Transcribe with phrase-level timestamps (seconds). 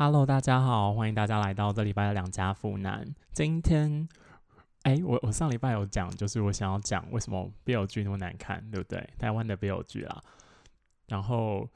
[0.00, 3.04] Hello，大家好，欢迎大家来到这礼拜的两家富男。
[3.32, 4.08] 今天，
[4.82, 9.04] 哎，我我上礼拜有讲，就是我想要讲为什么 BL 剧那么难看，对不对？
[9.18, 10.22] 台湾的 BL 剧啦。
[11.08, 11.68] 然后，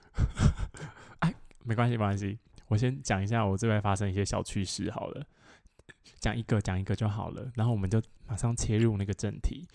[1.18, 1.34] 哎，
[1.64, 2.38] 没关系，没关系，
[2.68, 5.26] 我先讲一下我这边发生一些小趣事好了，
[6.20, 7.50] 讲一个讲一个就好了。
[7.56, 9.66] 然后我们就马上切入那个正题，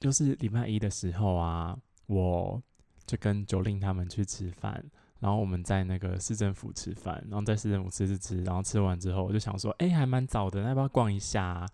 [0.00, 2.60] 就是礼拜一的时候啊，我
[3.06, 4.84] 就跟九令他们去吃饭。
[5.20, 11.66] 然后我们在那个市政府吃饭，然后在市政府吃吃吃，然后吃完之后，我就想说，哎，还蛮早的，那要不要逛一下？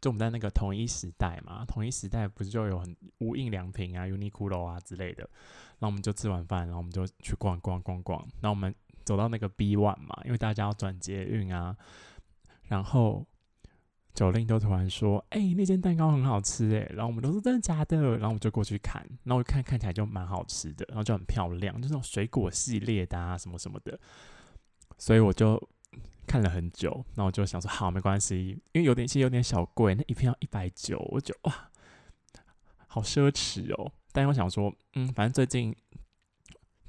[0.00, 5.22] 就我们在那个统一时代嘛，统一时代不是就有很无印良品啊、Uniqlo 啊之类的。
[5.78, 8.20] 然后我们就吃完饭，然后我们就去逛逛逛逛。
[8.40, 11.76] 然后我们走到那个 B One 嘛，因为大家要转捷运啊，
[12.68, 13.26] 然后。
[14.18, 23.96] 九令都突然说：“哎，那间蛋糕很好吃哎！”然后我们都说：“真的假的？”然后我们就过去看，然后看看起来就蛮好吃的，然后就很漂亮，就那种水果系列的啊，什么什么的。
[24.98, 25.56] 所以我就
[26.26, 31.70] 看了很久，然后我就想说：“好，没关系，因为有点其实有点小贵，那一片要一百九，我就哇，
[32.88, 35.72] 好奢侈哦。”但我想说：“嗯，反正最近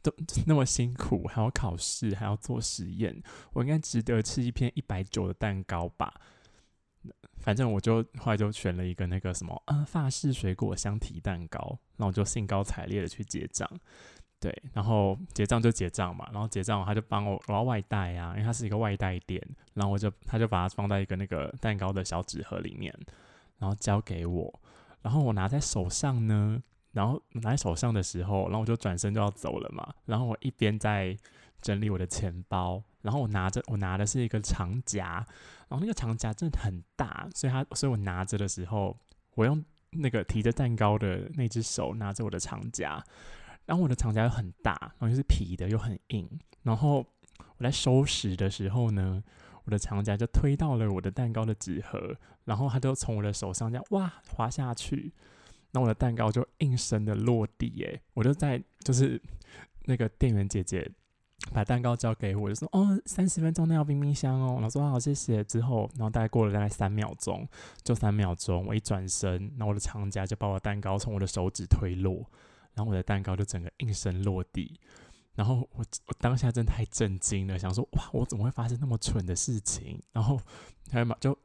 [0.02, 0.12] 都
[0.48, 3.22] 那么辛苦，还要考试，还要做实验，
[3.54, 6.12] 我应该值得吃一片一百九的蛋糕吧。”
[7.38, 11.60] 反正我就后来就选了一个那个什么呃法式水果香提蛋糕，
[11.96, 13.70] 然后我就兴高采烈的去结账，
[14.40, 19.42] 对，然后结账就结账嘛，然后结账他就帮我我要外带啊，因为它是一个外带店，
[19.74, 22.94] 然后我就他就把它放在一个那个蛋糕的小纸盒里面，
[23.58, 24.60] 然后交给我，
[25.02, 26.62] 然后我拿在手上呢，
[26.92, 31.18] 然后拿在手上的时候，然后我就转身就要走了嘛，然后我一边在
[31.62, 32.84] 整理我的钱包。
[33.02, 35.26] 然后我拿着，我拿的是一个长夹，
[35.70, 38.98] 然后那个长夹真的很大，所以它，所以我拿着的时候，
[39.36, 43.04] 我用那个提着蛋糕的那只手拿着我的长夹，
[43.66, 46.30] 然后我的长夹又很大，然后又是皮的又很硬，
[46.64, 47.06] 然后
[47.58, 49.24] 我在收拾的时候呢，
[49.64, 55.14] 我的长夹就推到了我的蛋糕的纸盒，然后它就从我的手上这样哇滑下去，
[55.72, 59.22] 那我的蛋糕就应声的落地，诶，我就在就是
[59.86, 60.92] 那个店员姐姐。
[61.54, 67.48] 把蛋糕交给我，就说：“哦，三十分钟内要冰冰箱哦。”然后说：“好，谢谢。”之后，然后大概过了大概三秒钟，
[67.82, 72.30] 就三秒钟，我一转身，那我的长夹就把我蛋糕从我的手指推落，
[72.74, 74.80] 然后我的蛋糕就整个应声落地。
[75.34, 80.38] 然后我我当下真太震惊了，想说：“哇，我怎么会发生那么蠢的事情？”然后
[80.92, 81.36] 还嘛，就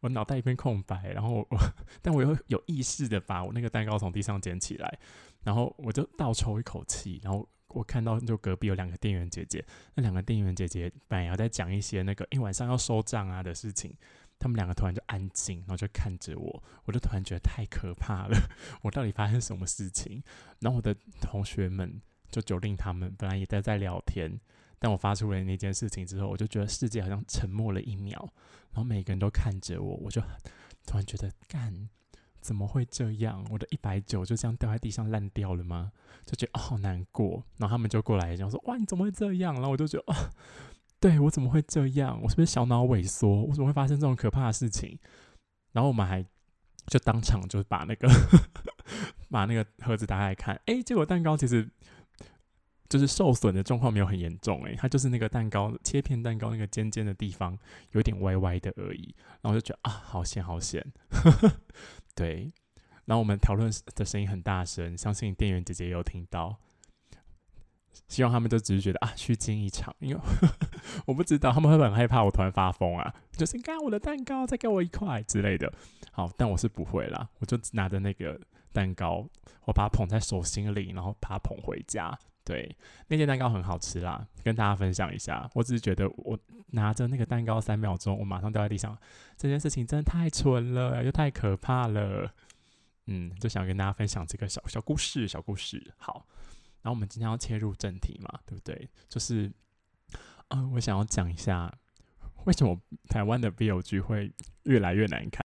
[0.00, 1.58] 我脑袋一片空白，然后我
[2.00, 4.98] 但我又有意识的把我那个蛋糕从地上捡起来，
[5.42, 7.46] 然后我就倒抽一口气，然后。
[7.70, 9.64] 我看到就隔壁有两个店员姐姐，
[9.94, 13.94] 那两个店员姐姐本来要在讲一些那个，因为晚上要收账啊的事情，
[14.38, 18.36] 他们两个突然就安静，然后就看着我，我就突然觉得太可怕了，
[18.82, 20.22] 我到底发生什么事情？
[20.60, 24.40] 然后我的同学们就九令他们本来也在在聊天，
[24.78, 28.18] 但我发出了那件事情之后，我就觉得世界好像沉默了一秒，
[28.72, 30.20] 然后每个人都看着我，我就
[30.86, 31.88] 突然觉得干。
[32.40, 33.44] 怎么会这样？
[33.50, 35.92] 我的一百九就这样掉在地上烂掉了吗？
[36.24, 37.44] 就觉得好难过。
[37.58, 40.30] 然后他们就过来讲说：“哇，你怎么会这样？”然后我就觉得：“啊，
[40.98, 42.20] 对我怎么会这样？
[42.22, 43.42] 我是不是小脑萎缩？
[43.42, 44.98] 我怎么会发生这种可怕的事情？”
[45.72, 46.24] 然后我们还
[46.86, 48.08] 就当场就把那个
[49.30, 51.68] 把那个盒子打开看，哎，结果蛋糕其实
[52.90, 57.56] 就是受损的状况没有很严重，哎，它就是那个蛋糕切片蛋糕那个尖尖的地方
[57.92, 59.14] 有点歪歪的而已。
[59.40, 60.84] 然后我就觉得啊，好险，好险。
[62.16, 62.52] 对，
[63.04, 66.58] 然后我们讨论的声音很大声，相信店员姐姐也有听到。
[68.08, 70.20] 希望他们都只是觉得啊，虚惊一场，因为
[71.06, 75.72] 我不知道他们会很害怕我突然发疯啊，就是看我的蛋糕，再给我一块之类的。
[76.10, 78.40] 好，但我是不会啦，我就拿着那个
[78.72, 79.28] 蛋糕，
[79.66, 82.18] 我把它捧在手心里，然后把它捧回家。
[82.50, 85.48] 对，那件蛋糕很好吃啦，跟大家分享一下。
[85.54, 86.36] 我只是觉得我
[86.72, 88.98] 拿着那个蛋糕三秒钟，我马上掉在地上，
[89.36, 92.34] 这件事情真的太蠢了，又太可怕了。
[93.06, 95.94] 嗯，就想跟大家分享这个小小故事，小故事。
[95.96, 96.26] 好，
[96.82, 98.88] 然后我们今天要切入正题嘛，对不对？
[99.08, 99.48] 就是，
[100.48, 101.72] 嗯，我想要讲一下
[102.46, 102.76] 为什么
[103.08, 104.32] 台湾的 BLG 会
[104.64, 105.40] 越来越难看。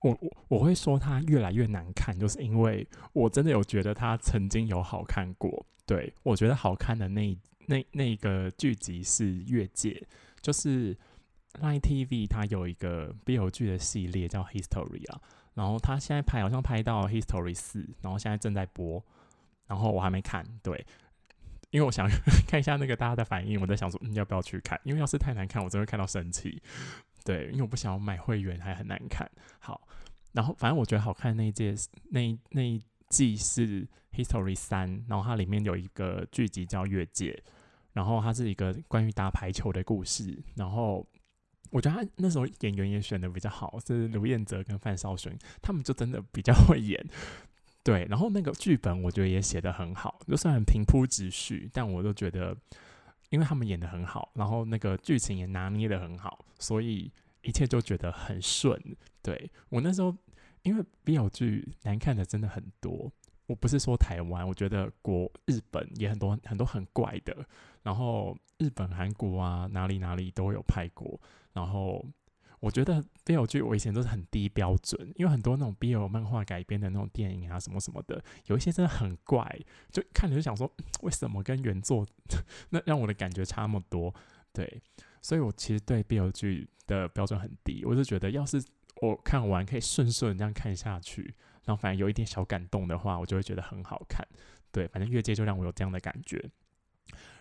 [0.00, 5.66] 我我我会说它越来越难看，就是因为我真的有觉得它曾经有好看过。
[5.86, 9.90] 对我觉得好看的那那那个剧集是《越界》，
[10.40, 10.92] 就是
[11.60, 15.20] Line TV 它有一个 BL 剧的系列叫《History》啊，
[15.54, 19.00] 然后它现在拍好像拍到《History》四，然后现在正在播，
[19.66, 20.84] 然后我还没看，对，
[21.70, 22.08] 因为我想
[22.46, 24.80] 看一下那个大家的反应，我在想说，嗯，要不要去看？
[24.84, 26.60] 因为要是太难看，我真会看到生气。
[27.26, 29.28] 对，因为我不想要买会员，还很难看。
[29.58, 29.86] 好，
[30.32, 31.74] 然后反正我觉得好看那一届
[32.10, 37.32] 那那一季是 History 三，然后它里面有一个剧集叫《越界》，
[37.94, 40.40] 然后它是一个关于打排球的故事。
[40.54, 41.04] 然后
[41.70, 47.04] 我觉得他那时候演员也选的比较好，是卢彦泽跟范少勋，他们就真的比较会演。
[47.82, 52.56] 对，然后那个剧本我觉得也写的很好，就算平铺直叙，但我都觉得，
[53.30, 57.12] 因为他们演的很好，然后那个剧情也拿捏的很好，所以
[57.42, 58.80] 一切就觉得很顺。
[59.22, 60.16] 对我那时候，
[60.62, 63.10] 因为 BL 剧难看的真的很多，
[63.46, 67.36] 我不是说台湾，我觉得国日本也很多很多很怪的，
[67.82, 71.20] 然后日本、韩国啊哪里哪里都有拍过，
[71.52, 72.04] 然后。
[72.66, 79.48] 我觉得 BL 剧我以前都是很低标准，因为很多那种 BL 漫画改编的那种电影啊，什么什么的，有一些真的很怪，
[79.92, 80.68] 就看着就想说，
[81.02, 82.04] 为什么跟原作
[82.70, 84.12] 那让我的感觉差那么多？
[84.52, 84.82] 对，
[85.22, 88.60] 所以我其实对 BL 剧的标准很低，我就觉得要是
[89.00, 91.22] 我看完可以顺顺这样看下去，
[91.66, 94.26] 然后反正有一点小感动的话，我就会觉得很好看。
[94.72, 96.50] 对，反正越界就让我有这样的感觉。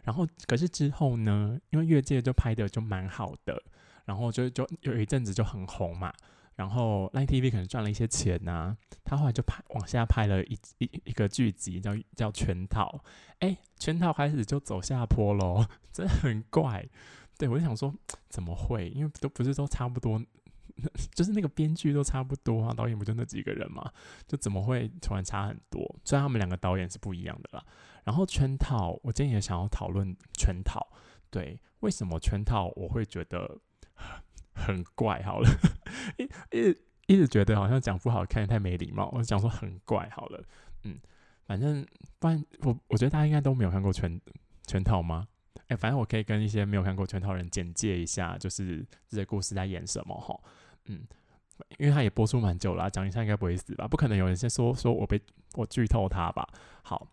[0.03, 3.63] 然后可是之后呢，因为越界就拍的就蛮好的。
[4.05, 6.13] 然后就就有一阵子就很红嘛，
[6.55, 13.03] 然后 Line TV 可能赚了一些钱呐，他后来就拍往下拍了一一一个剧集叫叫圈套，
[13.39, 16.87] 哎，圈套开始就走下坡喽，真的很怪。
[17.37, 17.93] 对我就想说
[18.29, 18.89] 怎么会？
[18.89, 20.21] 因为都不是都差不多，
[21.13, 23.91] 就是那个编剧都差不多啊，导演不就那几个人嘛，
[24.25, 25.83] 就怎么会突然差很多？
[26.05, 27.65] 虽然他们两个导演是不一样的啦。
[28.05, 30.87] 然后圈套，我今天也想要讨论圈套，
[31.29, 33.59] 对，为什么圈套我会觉得？
[34.53, 35.49] 很怪，好了，
[36.17, 36.23] 一
[36.57, 36.77] 一
[37.07, 39.09] 一直觉得好像讲不好看，太没礼貌。
[39.13, 40.43] 我讲说很怪，好了，
[40.83, 40.99] 嗯，
[41.45, 41.85] 反正
[42.19, 44.19] 不然我我觉得大家应该都没有看过全
[44.65, 45.27] 全套吗？
[45.67, 50.39] 哎，反正我可以跟一些没有看过全套人简介一下，就是这些故事在演什么哈，
[50.85, 51.05] 嗯，
[51.77, 53.87] 因为他也播出蛮久了，讲一下应该不会死吧？
[53.87, 55.21] 不可能有人先说说我被
[55.53, 56.47] 我剧透他吧？
[56.81, 57.07] 好，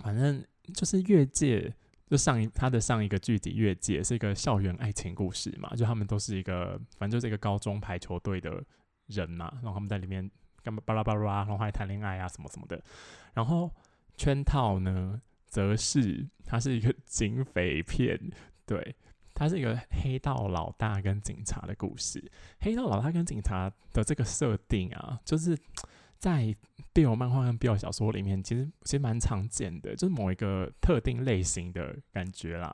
[0.00, 0.44] 反正
[0.74, 1.74] 就是越界。
[2.06, 8.62] 就上一他的上一个剧集《越界》是一个校园爱情故事嘛，就他们都是一个反正就是一个高中排球队的
[9.06, 10.30] 人嘛，然后他们在里面
[10.62, 12.82] 干巴拉巴拉，然后还谈恋爱啊什么什么的。
[13.32, 13.70] 然后
[14.16, 18.18] 圈套呢，则是它是一个警匪片，
[18.66, 18.94] 对，
[19.34, 22.30] 它是一个黑道老大跟警察的故事。
[22.60, 25.58] 黑道老大跟警察的这个设定啊，就是
[26.24, 26.56] 在。
[26.94, 32.72] BL 漫画跟 BL 小说里面，其实其实蛮常见的，就是某一个特定类型的感觉啦。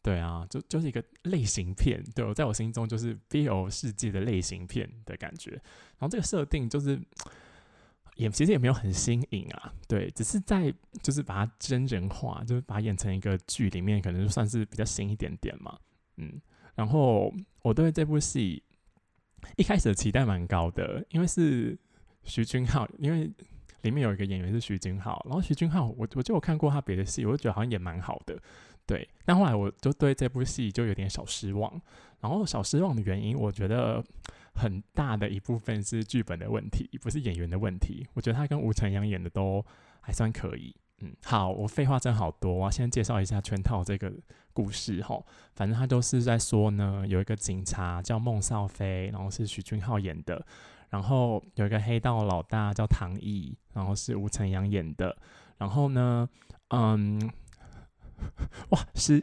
[0.00, 5.50] 对啊，就就是一个类型片，对我在我心中就是 BL 世界的类型片的感觉。
[5.50, 6.98] 然后这个设定就是
[8.14, 10.72] 也其实也没有很新颖啊，对，只是在
[11.02, 15.78] 就是把它真人化，就是把它演成一个剧里面，可能算是比较新一点点嘛。
[16.16, 16.40] 嗯，
[16.74, 17.30] 然后
[17.60, 18.62] 我对这部戏
[19.58, 21.78] 一开始的期待蛮高的，因为是
[22.28, 23.28] 徐君浩，因为。
[23.82, 28.36] 里面有一个演员是徐君浩，然后徐君浩，我我就有看过他别的戏，我就觉得好像也蛮好的，
[28.84, 29.08] 对。
[29.24, 31.80] 但后来我就对这部戏就有点小失望，
[32.20, 34.02] 然后小失望的原因，我觉得
[34.52, 38.04] 很大的一部分是剧本的问题，不是演员的问题。
[38.14, 39.64] 我觉得他跟吴承阳演的都
[40.00, 40.74] 还算可以。
[41.00, 44.12] 嗯，好，我废话真好多，我先介绍一下全套这个
[44.52, 45.22] 故事哈。
[45.54, 50.44] 反正他都是在说呢，有一个警察叫孟少飞，然后是徐俊浩演的。
[50.90, 55.14] 然后有一个黑道老大叫唐毅，然后是吴承阳演的。
[55.58, 56.28] 然后呢，
[56.68, 57.30] 嗯，
[58.70, 59.22] 哇，失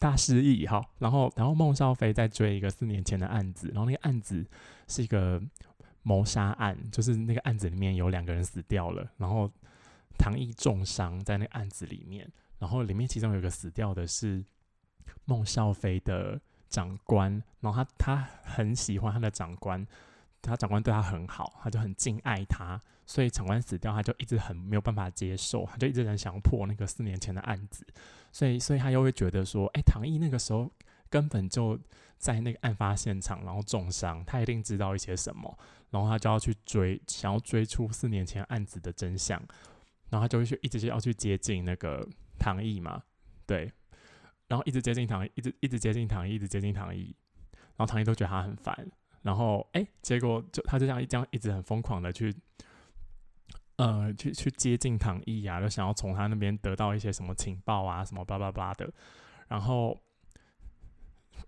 [0.00, 0.84] 大失忆哈。
[0.98, 4.44] 然后，然后孟少飞在追一个四年前的案子，然后那个案子
[4.88, 5.40] 是一个
[6.02, 9.48] 谋杀案，就是那个案子里面有两个人死掉了，然后
[10.18, 14.44] 唐毅重伤在那个案子里面，然后里面其中有一个死掉的是
[15.24, 19.86] 孟少飞的长官，然后他他很喜欢他的长官。
[20.46, 27.86] 他长官对他很好，他就很敬爱他，所以长官死掉，他就一直很没有办法接受，他就一直很想破那个四年前的案子，
[28.30, 30.70] 所以，所以他又会觉得说，哎，唐毅那个时候
[31.08, 31.80] 根本就
[32.18, 39.42] 在那个案发现场，然后重伤，他一定知道一些什么，然后他就要去追，想要追出四年前案子的真相，
[40.10, 42.06] 然后他就会去一直就要去接近那个
[42.38, 43.02] 唐毅嘛，
[43.46, 43.70] 对，
[44.48, 47.14] 然后一直接近唐毅，一直一直接近唐毅，一直接近唐毅，
[47.76, 48.90] 然后唐毅都觉得他很烦。
[49.22, 52.30] 然后，哎，结果就他就这样一这样一直很疯狂的去，
[53.76, 58.92] 呃，去去接近唐毅啊，就想要从他那边得到一些什么情报啊，什么巴拉巴拉的。
[59.48, 59.98] 然后，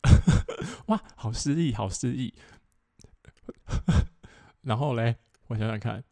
[0.88, 2.32] 哇，好失忆，好失忆。
[4.62, 5.16] 然后嘞，
[5.48, 6.02] 我想想看，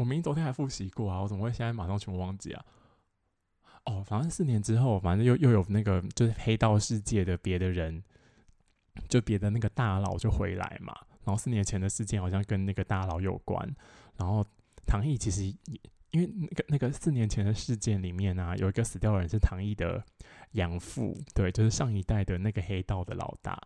[0.00, 2.64] 我明明昨天还复习过啊，我怎么会现在马上全部忘记啊？
[3.84, 8.02] 哦，反正四年之后，反正又又有那个就是黑道世界的别的人。
[9.08, 10.92] 就别的那个大佬就回来嘛，
[11.24, 13.64] 然后四年前的事件好像跟那个大佬有关，
[14.16, 14.44] 然后
[14.84, 15.44] 唐毅其实
[16.10, 20.04] 因为那个那个四年前的事件里面啊，有一个死掉的人是唐毅的
[20.52, 23.58] 养父，对，就是上一代的那个黑道的老大。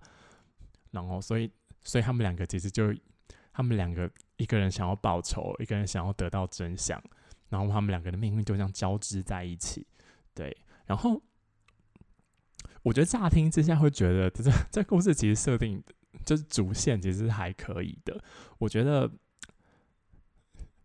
[0.91, 1.51] 然后，所以，
[1.83, 2.95] 所以他们两个其实就，
[3.55, 7.03] 他们两个一个人想要报仇，一个人想要得到真相，
[7.49, 9.87] 然后他们两个的命运就这样交织在一起。
[10.35, 11.23] 对，然后
[12.83, 15.83] 我觉得乍听之下会觉得这这故事其实设定
[16.27, 18.23] 就是主线其实还可以的。
[18.59, 19.11] 我觉得。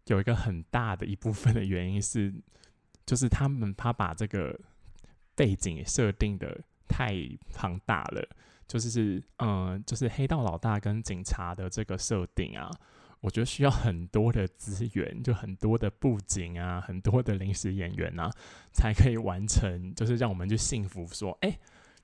[0.05, 2.33] 有一个很大的一部分的原因是，
[3.05, 4.59] 就是他们他把这个
[5.35, 7.13] 背景设定的太
[7.53, 8.27] 庞大了，
[8.69, 12.71] 就是是嗯，就是黑道老大跟警察的这个设定啊，
[13.19, 18.31] 我觉得需要很多的资源，就很多的布景啊，很多的临时演员啊，
[18.71, 21.59] 才可以完成，就是让我们去信服说，哎，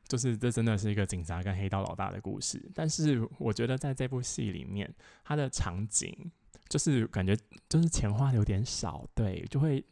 [0.08, 2.62] 就是这真的是一个警察跟黑道老大的故事。
[2.74, 4.94] 但是我觉得在这部戏里面，
[5.24, 6.32] 它的场景。
[6.68, 7.38] 就是感觉
[7.70, 9.86] 就是钱花的有点少，对，就会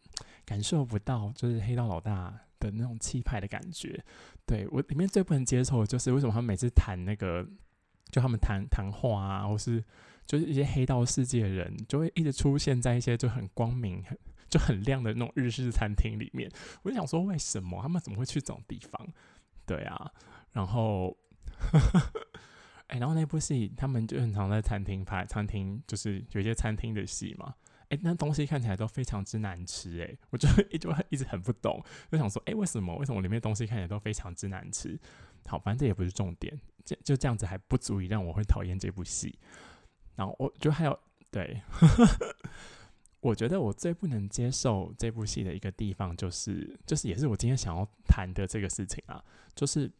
[0.43, 2.33] 感受不到就是黑道老大
[2.71, 4.03] 的那种气派的感觉。
[4.45, 7.47] 对我里面最不能接受的就是为什么他们每次谈那个，
[8.11, 9.83] 就他们谈谈话啊，或是
[10.25, 14.17] 就是一些黑道世界的人，就会一直出现在一些就很光明、很
[14.49, 16.49] 就很亮的那种日式餐厅里面。
[16.83, 19.07] 我就想说，为什么他们怎么会去这种地方？
[19.65, 20.11] 对啊，
[20.51, 21.17] 然后。
[22.87, 27.55] 哎，然后那部戏他们就很常在餐厅拍，餐厅就是有一些餐厅的戏嘛。
[27.89, 32.95] 哎，那东西看起来都非常之难吃，哎，我就一直 一直很不懂，就想说，哎，为什么？
[32.97, 34.99] 为什么里面东西看起来都非常之难吃？
[35.45, 39.37] 好，反正这也不是重点，就就这样子还不足以让我会讨厌这部戏。
[40.15, 40.99] 然后我觉得还有，
[41.29, 41.61] 对，
[43.21, 49.23] 我觉得我最不能接受这部戏的一个地方，就是就是也是我今天想要谈的这个事情啊，
[49.55, 49.91] 就是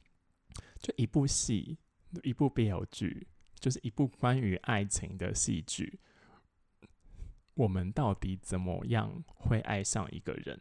[0.80, 1.78] 就一部戏。
[2.22, 3.28] 一部 BL 剧
[3.60, 6.00] 就是一部关于爱情的戏剧。
[7.56, 10.60] 我们到底怎么样会爱上一个人？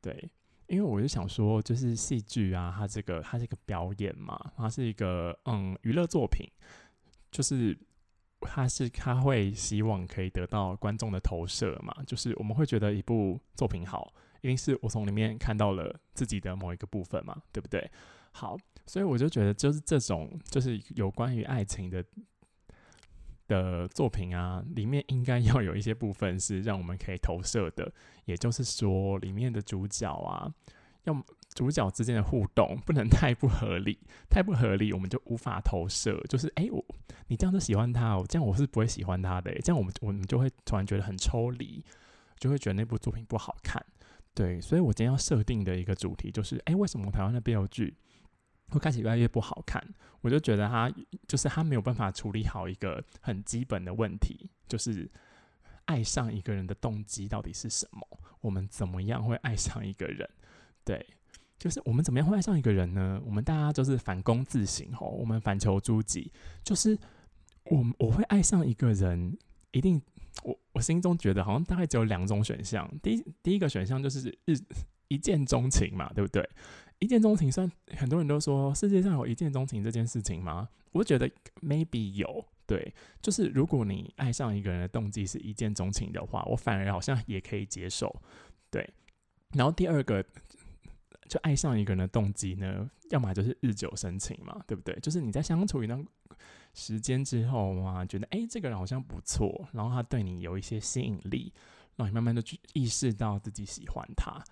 [0.00, 0.30] 对，
[0.66, 6.48] 因为我就想说，就是戏剧啊，它这个它是一个表演嘛，它是一个嗯娱乐作品，
[7.30, 7.76] 就是
[8.40, 17.90] 它是它会希望可以得到观众的投射嘛，就是我们会觉得一部作品好，一定是我从里面看到了自己的某一个部分嘛，对不对？
[18.32, 18.56] 好。
[18.88, 22.04] 所以我就觉得，就是这种就是有关于爱情的
[23.48, 27.92] 的作品啊，里面应该要有一些部分是让我们可以投射的。
[28.24, 30.52] 也就是说，里面的主角啊，
[31.04, 31.24] 要
[31.54, 33.98] 主角之间的互动不能太不合理，
[34.28, 36.20] 太不合理我们就无法投射。
[36.28, 36.84] 就是哎，我
[37.28, 39.52] 你这样子喜欢他，这样我是不会喜欢他的。
[39.60, 41.84] 这样我们我们就会突然觉得很抽离，
[42.38, 43.84] 就会觉得那部作品不好看。
[44.34, 47.94] 对，所以我今天要设定的一个主题就是：哎，为什么台湾的 BL 剧？
[48.68, 49.82] 会开始越来越不好看，
[50.20, 50.92] 我就觉得他
[51.28, 55.08] 就是他没有办法处理好一个很基本的问题，就是
[55.84, 58.20] 爱上一个人的动机到底是什么？
[58.40, 60.28] 我们怎么样会爱上一个人？
[60.84, 61.04] 对，
[61.58, 63.20] 就是我们怎么样会爱上一个人呢？
[63.24, 66.32] 我们大家就是反躬自省吼，我们反求诸己，
[66.62, 66.98] 就是
[67.64, 69.36] 我我会爱上一个人，
[69.70, 70.00] 一定
[70.42, 74.56] 我我心中觉得好像大概只有两种选项，第一第一个选项就是日
[75.08, 76.48] 一见钟情嘛，对不对？
[76.98, 80.68] 一见钟情，算很多人都说世界上有一见钟情这件事情吗？
[80.92, 88.14] 我觉得 maybe 有，对，就是如果你爱上一个人的动机是一见钟情的话，我反而好像也可以接受，
[88.70, 88.88] 对。
[89.52, 90.24] 然后第二个，
[91.28, 94.98] 就爱上一个人的动机呢，要么就是日久生情嘛，对不对？
[95.00, 96.02] 就是你在相处一段
[96.72, 101.52] 时间之后嘛，觉得哎，这个人好像不错，然后他对你有一些吸引力，
[101.96, 104.42] 让你慢慢的去意识到自己喜欢他，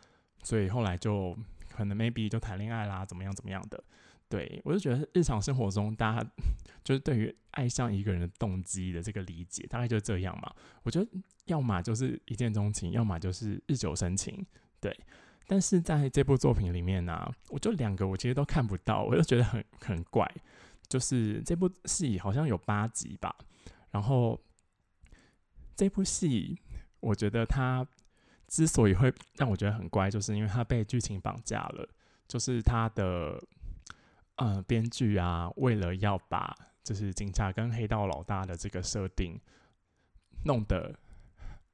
[0.43, 1.35] 所以后来就。
[1.77, 3.83] 可能 maybe 就谈恋爱啦，怎么样怎么样的？
[4.29, 6.31] 对我就觉得日常生活中大家
[6.83, 10.53] 就是对于爱上一个人的动机的这个理解，大概就这样嘛。
[10.83, 11.09] 我觉得
[11.45, 14.45] 要么就是一见钟情，要么就是日久生情。
[14.81, 14.99] 对，
[15.47, 20.29] 但是在这部作品里面呢，我就两个我其实都看不到，我就觉得很很怪。
[20.89, 23.35] 就是这部戏好像有八集吧，
[23.91, 24.41] 然后
[25.77, 26.59] 这部戏
[27.01, 27.87] 我觉得它。
[28.55, 31.89] 之所以会让我觉得很乖，就是因为他被剧情绑架了。
[32.29, 33.43] 就是他的
[34.37, 39.37] 呃编剧啊，为了要把就是警察跟黑道老大的这个设定
[40.45, 40.97] 弄得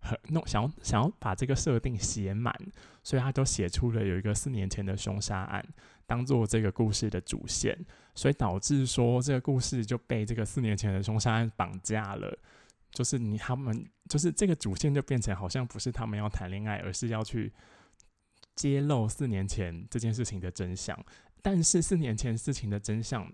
[0.01, 2.55] 很弄，想要想要把这个设定写满，
[3.03, 5.63] 所以他都写出了有一个四年前的凶杀案
[6.07, 7.79] 当做这个故事的主线，
[8.15, 12.39] 所以导致说这个故事就被这个四年前的凶杀案绑架了。
[12.93, 17.53] 就是你他们就是这个主线就变成好像不是他们要谈恋爱，而是要去
[18.55, 20.99] 揭露四年前这件事情的真相。
[21.43, 23.33] 但是四年前事情的真相，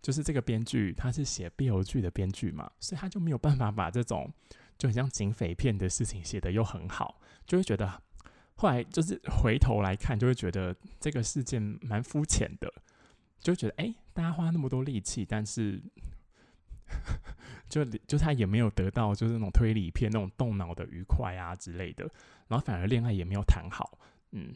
[0.00, 4.32] 就是这个编剧他是写 BL 剧的编剧嘛，所以他就没有办法把这种
[4.76, 8.00] 就很像警匪片的事情写的又很好，就会觉得
[8.54, 12.72] 后来就是回头来看，就会觉得这个事件蛮肤浅的，
[13.40, 15.82] 就觉得哎，大家花那么多力气，但是
[17.68, 22.08] 就就他也没有得到就是那种推理片那种动脑的愉快啊之类的，
[22.48, 23.98] 然后反而恋爱也没有谈好，
[24.32, 24.54] 嗯。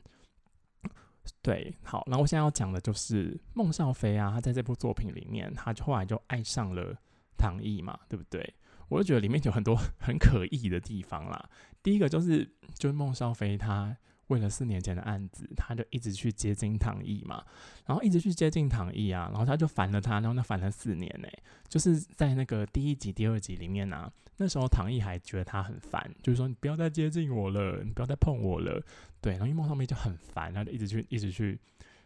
[1.40, 6.96] 对，好，那我现在要讲的就是孟少飞啊，他在这部作品里面，他就后来就爱上了
[7.38, 8.54] 唐毅嘛，对不对？
[8.88, 11.48] 我就觉得里面有很多 很可疑的地方啦。
[11.80, 13.96] 第一个就是，就是孟少飞他。
[14.28, 17.44] 为了四年前的案子，他就一直去接近唐毅嘛，
[17.84, 21.28] 然后一直去接近唐毅啊，然后他就烦了他，然后他烦了四年呢，
[21.68, 28.82] 就是在那个第一集、第二集里面啊，那时候唐毅还觉得他很烦，就是说你不要再接近我了，你不要再碰我了，
[29.20, 31.58] 对，然后因为孟少飞就很烦，他就一直去、一直去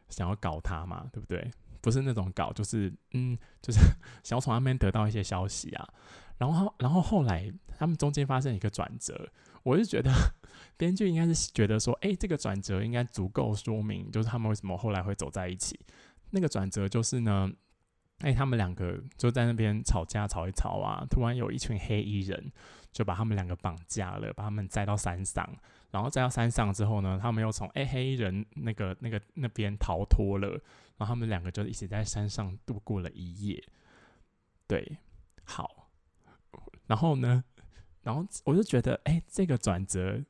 [0.09, 1.51] 想要搞他嘛，对不对？
[1.87, 3.79] 不是那种搞，就是嗯，就是
[4.25, 5.89] 想要从那边得到一些消息啊，
[6.37, 9.31] 然后然后后来他们中间发生一个转折。
[9.63, 10.11] 我是觉得
[10.77, 15.79] 编剧应该是觉得说，哎，这个转折应该足够说明，就是他们为什么后来会走在一起。
[16.31, 17.49] 那个转折就是呢，
[18.19, 22.51] 哎，他们两个就在那边吵架，吵一吵啊，突然有一群黑衣人
[22.91, 25.49] 就把他们两个绑架了，把他们载到山上，
[25.93, 30.61] 然后载到山上之后呢，他们又从哎黑衣人那个那个那边逃脱了，
[30.97, 33.63] 然后他们两个就一起在山上度过了一夜。
[34.67, 34.99] 对，
[35.45, 35.89] 好，
[36.87, 37.45] 然后呢？
[38.03, 40.23] 然后我就觉得，哎，这个转折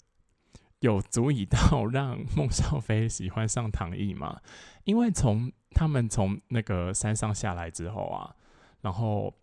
[0.81, 4.41] 有足以到让孟少飞喜欢上唐毅吗？
[4.85, 8.35] 因为从他们从那个山上下来之后啊，
[8.81, 9.35] 然后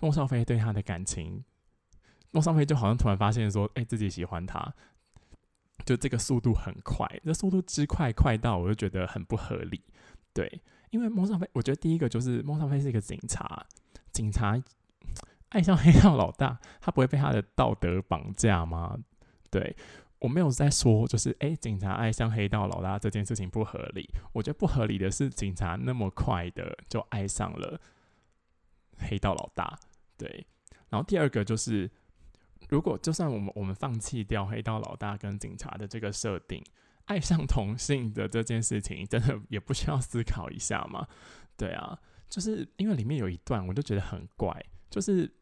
[0.00, 1.44] 孟少飞对他的感情，
[2.30, 4.74] 孟少飞就好像突然发现说，哎，自己喜欢他，
[5.88, 9.80] 就这个速度很快，这速度之快，快到我就觉得很不合理。
[10.34, 13.64] 对，因为孟少飞，我觉得第一个就是孟少飞是一个警察，
[14.12, 14.62] 警察。
[15.48, 18.98] 爱上黑道老大，他不会被他的道德绑架吗？
[19.50, 19.74] 对
[20.18, 24.06] 我没有在说，就是诶，警察爱上黑道老大这件事情不合理。
[24.34, 27.80] 我觉得不合理的是，警察那么快的就爱上了
[28.98, 29.78] 黑道老大。
[30.18, 30.46] 对，
[30.90, 31.90] 然后第二个就是，
[32.68, 36.62] 如果就算我们我们放弃掉黑道老大跟警察的这个设定，
[37.06, 41.06] 爱上同性的这件事情，真的也不需要思考一下吗？
[41.56, 45.32] 对啊，就是因为里面有一段，我就觉得很怪，就是。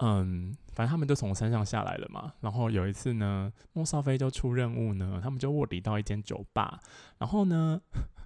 [0.00, 2.32] 嗯，反正他们就从山上下来了嘛。
[2.38, 6.78] 然后有一次呢，孟少飞就出任务呢，他们就卧底到一间酒吧。
[7.18, 7.82] 然后呢，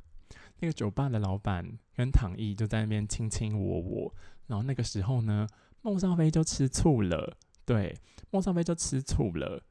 [0.61, 4.15] 那个酒吧的老板跟唐毅就在那边卿卿我我。
[4.49, 5.47] 然后那个时候呢，
[5.81, 7.39] 孟少飞就吃醋了。
[7.65, 7.97] 对，
[8.31, 9.63] 孟少飞就吃醋了，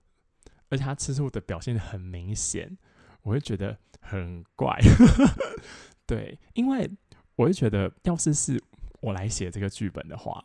[0.70, 2.78] 而且他吃醋的表现很明显，
[3.24, 4.78] 我会觉得很怪。
[6.06, 6.90] 对，因为
[7.36, 8.62] 我会觉得，要是是
[9.02, 10.44] 我来写这个剧本的话，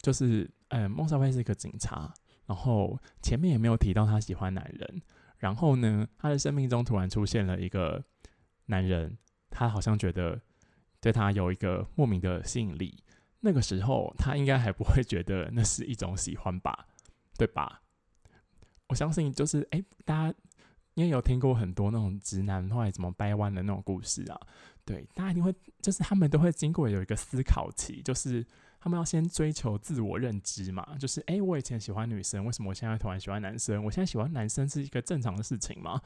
[0.00, 0.50] 就是。
[0.68, 2.12] 嗯，孟少飞是一个警察，
[2.46, 5.02] 然后前面也没有提到他喜欢男人，
[5.38, 8.02] 然后呢，他的生命中突然出现了一个
[8.66, 9.16] 男人，
[9.50, 10.40] 他好像觉得
[11.00, 13.03] 对他有一个莫名的吸引力，
[13.44, 16.86] 那个时候他应该还不会觉得那是一种喜欢吧，
[17.36, 17.82] 对吧？
[18.88, 20.38] 我相信就是哎，大家
[20.94, 24.40] 因为有听过很多那种直男后来怎么掰弯的那种故事啊，
[24.84, 28.44] 对，大家一定会就是他们都会经过有一个思考期，就是。
[28.80, 33.82] 他们要先追求自我认知嘛，就是哎，我以前喜欢女生，为什么我现在突然喜欢男生？
[33.82, 35.98] 我现在喜欢男生是一个正常的事情吗？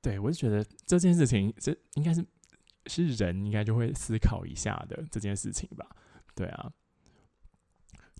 [0.00, 2.24] 对我就觉得这件事情，这应该是
[2.90, 5.86] 是人应该就会思考一下的这件事情吧？
[6.34, 6.72] 对啊。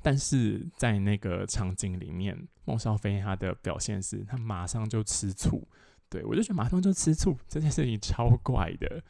[0.03, 5.67] 但是在那个场景里面，孟少飞他的表现是他马上就吃醋，
[6.09, 9.03] 对我就觉得马上就吃醋这件事情超怪的。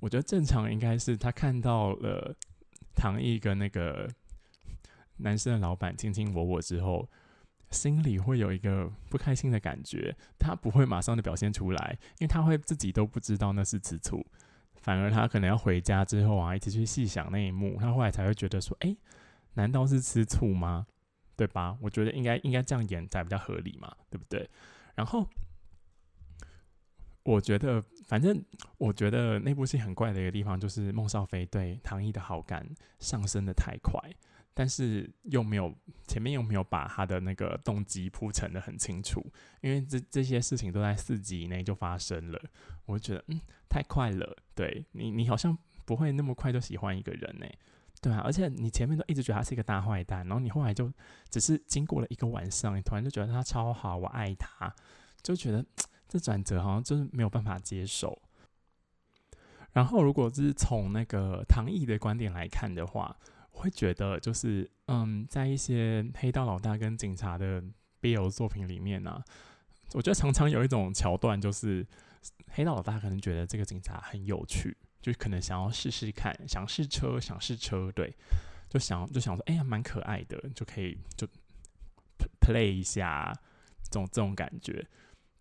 [0.00, 2.36] 我觉得正常应该是他看到了。
[2.94, 4.06] 唐毅跟那个
[5.16, 7.08] 男生的老板卿卿我我之后，
[7.70, 14.22] 心里会有一个不开心的感觉，他不会马上的表现出来，因为他会自己都不知道那是吃醋，
[14.82, 18.94] 反而他可能要回家之后啊，一直去细想那一幕，他后来才会觉得说，哎，
[19.54, 20.86] 难道是吃醋吗？
[21.36, 21.78] 对吧？
[21.80, 24.50] 我觉得应该应该这样演才比较合理嘛，对不对？
[24.94, 25.26] 然后。
[27.24, 28.44] 我觉得，反正
[28.78, 32.68] 我觉得那部戏很怪的一个地方，就是孟少飞对唐毅的好感
[32.98, 33.96] 上升的太快，
[34.54, 35.74] 但是又没有
[36.06, 39.24] 前面又没有把他的那个动机铺陈的很清楚，
[39.60, 42.40] 因为这这些事情都在四集以内就发生了，
[42.86, 47.46] 我觉得嗯太快了，对你你好像不会那么快就喜欢一个人呢，
[48.00, 50.92] 对啊，而且你前面都一直觉得他是一个大坏蛋，然后你后来就
[51.30, 54.74] 只是经过了一个晚上，你突然就觉得他超好，我爱他，
[55.22, 55.64] 就觉得。
[56.08, 58.20] 这转折好像就是没有办法接受。
[59.72, 63.16] 然后，如果是从那个唐毅的观点来看的话，
[63.52, 67.62] 会觉得就是，嗯，在一些黑道老大跟警察的
[68.00, 69.22] BL 作品里面呢，
[69.92, 71.86] 我觉得常常有一种桥段，就是
[72.48, 78.12] 黑道老大可能觉得这个警察很有趣，就可能想要试试看，想试车，想试车，对，
[78.68, 81.26] 就想就想说，哎呀，蛮可爱的，就可以就
[82.40, 83.32] play 一下，
[83.84, 84.84] 这种这种感觉。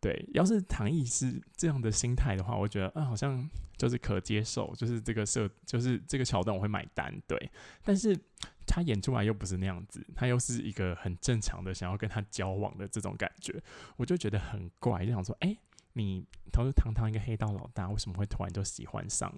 [0.01, 7.13] 对，要是唐毅是这样的心态的话，我觉得啊，好像就是可接受，就是这个设，就是这个桥段我会买单。
[7.27, 7.51] 对，
[7.83, 8.17] 但是
[8.65, 13.61] 他演出来又不是那样子，他又是一个很正常的想要跟他交往的这种感觉，
[13.95, 15.55] 我就觉得很怪，就想说，哎，
[15.93, 19.31] 你他说堂堂一个黑道老大，为什么会突然就喜欢上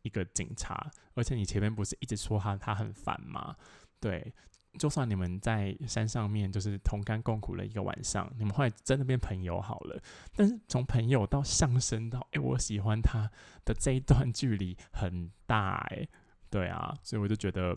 [0.00, 0.90] 一个警察？
[1.12, 3.54] 而且你前面不是一直说他他很烦吗？
[4.00, 4.32] 对。
[4.78, 10.02] 就算你们在山上面就是同甘共苦了一个晚上，你们后来真的变朋友好了。
[10.34, 13.30] 但是从朋友到上升到哎，我喜欢他
[13.64, 16.06] 的这一段距离很大哎，
[16.50, 17.76] 对啊，所以我就觉得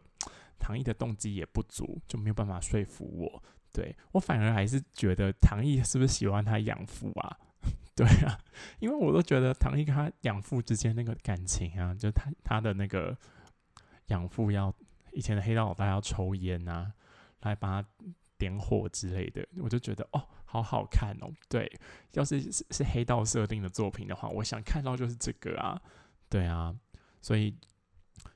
[0.60, 3.44] 唐毅的动机也不足，就没有办法说服我。
[3.72, 7.38] 对我反而还是觉得唐毅是不是喜欢他养父啊？
[7.96, 8.40] 对啊，
[8.80, 13.16] 因为我都觉得唐毅跟他养父之间那个感情啊，就他他的那个
[14.08, 14.74] 养父要。
[15.18, 16.94] 以前的黑道老大要抽烟啊，
[17.42, 17.90] 来把他
[18.38, 21.34] 点火之类的，我就觉得哦，好好看哦。
[21.50, 21.68] 对，
[22.12, 25.82] 要是是是黑道设定的作品的话，我想看到就是这个啊。
[26.30, 26.76] 对啊，
[27.20, 27.58] 所以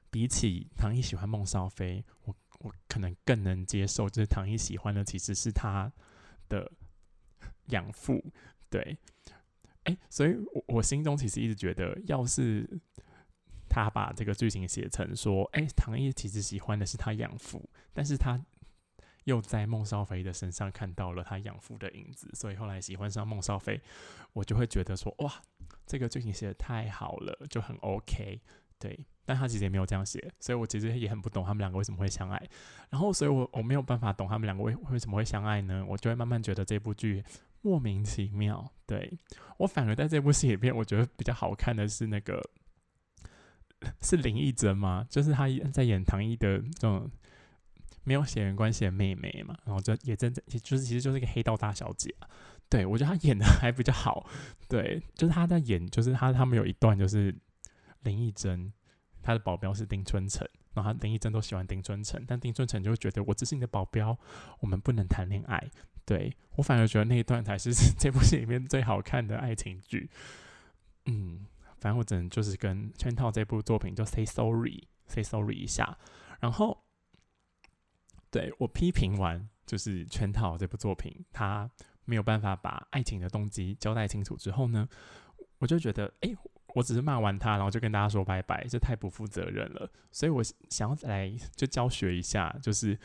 [0.10, 5.94] 比起唐毅喜欢孟少飞，我我可能更能接受，就是唐毅喜欢的其实是他
[6.50, 6.72] 的
[7.68, 8.20] 养父。
[8.72, 8.98] 对，
[9.84, 12.68] 哎，所以我我心中其实一直觉得，要是。
[13.74, 18.38] 他把这个剧情写成说：“哎，唐毅其实喜欢的是他养父，但是他
[19.24, 23.80] 又在孟少飞的身上看到了他养父的影子，所以后来喜欢上孟少飞。”
[24.34, 25.42] 我就会觉得说：“哇，
[25.86, 28.42] 这个剧情写的太好了，就很 OK。”
[28.78, 32.50] 对，但他其实也没有这样写，所以我其实也很不懂他们两个为什么会相爱。
[32.90, 35.86] 然后，所以我我没有办法懂他们两个为为什么会相爱呢？
[35.88, 37.24] 我就会慢慢觉得这部剧
[37.62, 38.68] 莫名其妙。
[38.88, 39.14] 对
[39.58, 42.42] 我反而在这部戏里面，我觉得比较好看的是那个。
[44.02, 45.06] 是林奕珍吗？
[45.10, 47.10] 就是他在演唐一的这种
[48.04, 52.14] 没有血缘关系的妹妹嘛，然后就也真的，就是其实就是一个黑道大小姐。
[52.70, 54.26] 对我觉得她演的还比较好。
[54.68, 57.36] 对，就是她在演，就是他他们有一段就是
[58.04, 58.72] 林奕珍，
[59.22, 64.18] 她的保镖是丁春成，然后林忆珍都喜欢丁春成，但丁春成就会觉得我只是你的保镖，
[64.60, 65.70] 我们不能谈恋爱。
[66.06, 70.10] 对我反而觉得那一段才是 这部戏里面最好看的爱情剧。
[71.06, 71.46] 嗯。
[71.82, 75.98] 反正我只能就是跟圈套这部作品就 say sorry，say sorry 一下。
[76.40, 76.86] 然后，
[78.30, 81.70] 对我批评完就是圈套这部作品，他
[82.06, 84.88] 没有办法把爱情的动机交代清楚之后呢，
[85.58, 86.32] 我就觉得，哎，
[86.76, 89.92] 我只是骂完他，然后就跟大家说拜拜，这太不负责任了。
[90.12, 92.96] 所以我想要来就教学一下，就是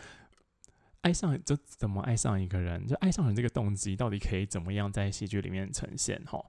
[1.01, 6.23] 爱上就怎么爱上一个人，就爱上人这个动机到底可以怎么样在戏剧里面呈现？
[6.27, 6.45] 哈，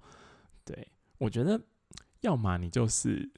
[0.66, 1.62] 对我觉得。
[2.28, 3.32] 要么你就是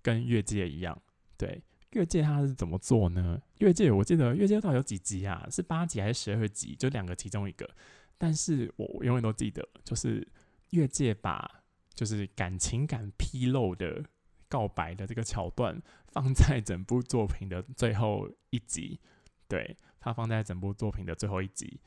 [0.00, 0.96] 跟越界一样，
[1.36, 3.42] 对越界他是怎么做呢？
[3.58, 5.44] 越界我记得越界到底有几集啊？
[5.50, 6.76] 是八集还是十二集？
[6.76, 7.68] 就两个其中一个。
[8.16, 10.24] 但是我永远都记得，就是
[10.70, 11.62] 越界把
[11.92, 14.04] 就是感情感披露的
[14.48, 19.00] 告白的这个桥段放在整部作品的最后一集，
[19.48, 21.80] 对他放在整部作品的最后一集，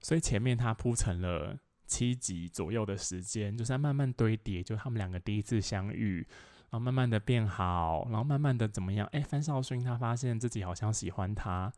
[0.00, 1.58] 所以前面他铺成了。
[1.92, 6.26] 七集左右的时间，就是在慢慢堆叠，就他们两个第一次相遇，
[6.70, 9.06] 然后慢慢的变好，然后慢慢的怎么样？
[9.12, 11.70] 哎，范少勋他发现自己好像喜欢他，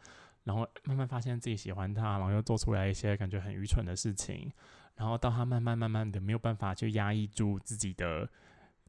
[0.45, 4.53] 然后慢慢发现自己喜欢他，然后又做出来一些感觉很愚蠢的事情，
[4.95, 8.31] 然后到他慢慢慢慢的没有办法去压抑住自己的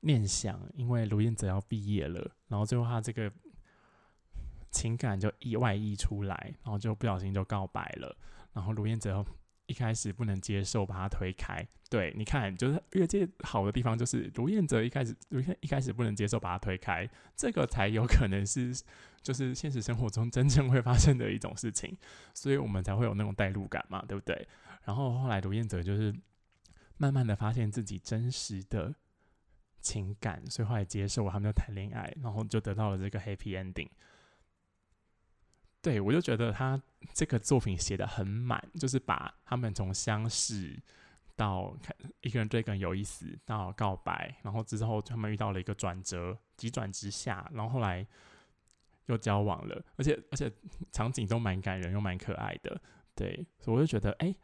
[0.01, 3.31] 念想，因为卢燕泽要毕业了，然后最后他这个
[4.69, 8.15] 情感就意外溢出来，然后就不小心就告白了，
[8.53, 9.25] 然后卢燕泽。
[9.67, 11.65] 一开始不能接受，把他推开。
[11.89, 18.75] 对，你看，就是越界好的地方，就是卢彦泽一开始，卢一开始不能接受，把他推开，这个才有可能是，
[19.21, 21.95] 就是现实生活中真正会发生的一种事情，
[22.33, 24.47] 所以我们才会有那种代入感嘛，对不对？
[24.83, 26.13] 然后后来卢彦泽就是
[26.97, 28.93] 慢慢的发现自己真实的
[29.79, 33.89] 情感，所以后来接受他们就谈恋爱，然后就得到了这个 happy ending。
[35.85, 36.81] 对，我就觉得他
[37.13, 40.81] 这个作品写的很满，就是把他们从相识
[41.35, 41.77] 到
[42.21, 48.03] 一个人对一个人有意思，到告白，然后之后他们遇到了一个转折，急转直下，然后后来
[49.05, 50.51] 又交往了，而且而且
[50.91, 52.81] 场景都蛮感人又蛮可爱的。
[53.13, 54.35] 对，所以我就觉得，哎，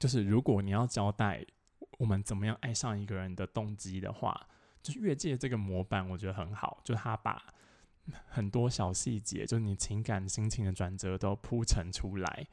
[0.00, 1.44] 就是如果你要交代
[1.98, 4.48] 我们怎么样爱上一个人的动机的话，
[4.82, 7.52] 就是越界这个模板，我觉得很好，就他把。
[8.26, 12.46] 很多小细节，就是你情感心情的转折都铺陈出来。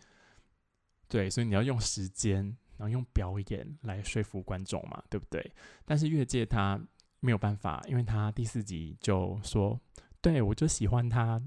[1.07, 2.43] 对，所以你要用时间，
[2.77, 5.53] 然后用表演来说服观众嘛，对不对？
[5.85, 6.79] 但是越界他
[7.19, 9.79] 没有办法，因为他第四集就说，
[10.21, 11.39] 对我就喜欢他，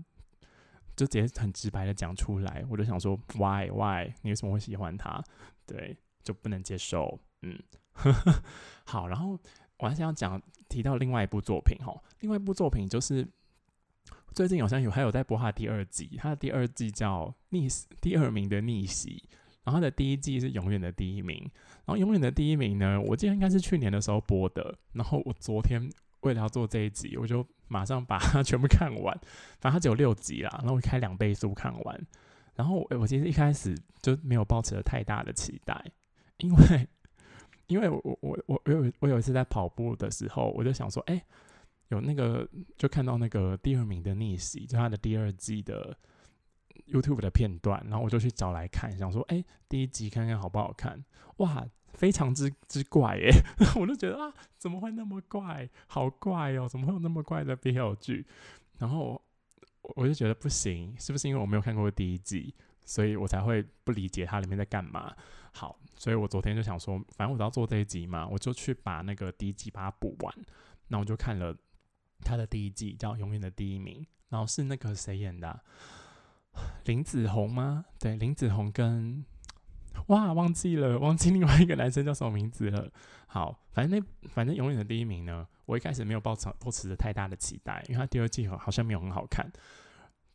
[0.95, 4.13] 就直接很直白的讲出来，我就想说，why why？
[4.23, 5.23] 你为什么会喜欢他？
[5.67, 7.61] 对，就不能接受，嗯，
[8.87, 9.39] 好，然后
[9.79, 13.27] 我还想要讲提到另外一部作品哈，另外一部作品就是
[14.37, 17.67] 最近好像有还有在播他第二季，他的第二季叫逆
[18.03, 19.27] 第二名的逆袭，
[19.65, 21.41] 然后他的第一季是永远的第一名，
[21.87, 29.19] 然后永远的第一名呢，我记得应该是去年的时候播的，然后我昨天为了要做这一集，我就马上把它全部看完，
[29.59, 32.07] 反正它只有六集啦， 然后我开两倍速看完。
[32.55, 35.83] 然后我我其实一开始就没有抱持了太大的期待，
[36.41, 36.89] 因为
[37.69, 41.25] 因为我我我我有我有一次在跑步的时候，我就想说，哎，
[41.89, 45.97] 有那个就看到那个第二名的逆袭，就他的第二季的
[46.87, 51.05] YouTube 的片段，然后我就去找来看，想说，哎，第一集看看好不好看？
[51.37, 53.31] 哇，非常之之怪耶！
[53.79, 55.69] 我就觉得啊，怎么会那么怪？
[55.87, 56.69] 好怪哦！
[56.69, 58.27] 怎么会有那么怪的 BL 剧？
[58.79, 59.23] 然后。
[59.95, 62.53] 我就觉得不行，是不是因为我没有看过第一季，
[62.85, 65.15] 所以我才会不理解它里面在干嘛？
[65.53, 70.35] 好，所以我昨天就想说，反正我都要做这一集嘛，我就去把那个第一季把它补完。
[70.89, 71.57] 那我就看了
[72.23, 75.61] 他的第一季，叫《永远的第一名》，然后是那个谁演的？
[76.87, 77.85] 林子宏吗？
[77.99, 79.25] 对，林子宏跟。
[80.09, 82.93] 哇，忘记了，忘记另外一个男生叫什么名字了。
[83.27, 89.51] 好，反正那反正永远的第一名呢，我一开始没有抱持抱持着太大的期待，因为他第二季好像没有很好看。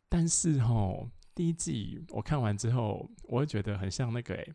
[0.08, 4.52] 但是吼，第一季我看完之后，我会觉得很像那个诶，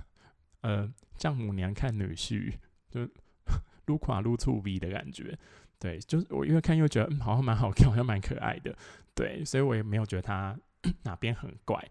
[0.62, 2.54] 呃，丈母娘看女婿，
[2.90, 3.08] 就
[3.86, 5.38] 撸垮撸醋鼻的感觉。
[5.78, 8.74] 对，就是我越看越觉得，嗯，好像蛮好看，好像蛮可爱的。
[9.14, 10.56] 对，所以我也没有觉得他
[11.04, 11.82] 哪边很怪。